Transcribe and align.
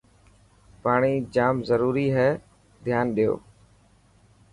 پاڻي 0.83 1.11
جام 1.35 1.55
ضروري 1.71 2.07
هي 2.17 2.27
ڌيان 2.85 3.07
ڏيو. 3.15 3.33